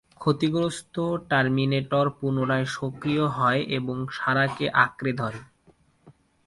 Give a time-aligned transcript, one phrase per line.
[0.21, 0.95] ক্ষতিগ্রস্ত
[1.29, 5.39] টারমিনেটর পুনরায় সক্রিয় হয় এবং সারাকে আঁকড়ে ধরে।